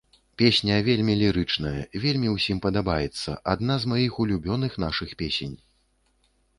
[0.41, 5.55] Песня вельмі лірычная, вельмі ўсім падабаецца, адна з маіх улюбёных нашых песень.